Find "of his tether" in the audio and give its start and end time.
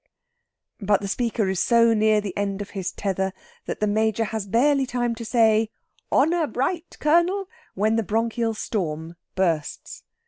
2.59-3.33